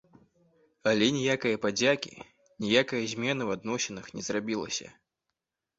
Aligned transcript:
Але 0.91 1.09
ніякае 1.17 1.51
падзякі, 1.65 2.15
ніякае 2.67 3.03
змены 3.15 3.37
ў 3.45 3.51
адносінах 3.61 4.05
не 4.17 4.21
зрабілася. 4.31 4.87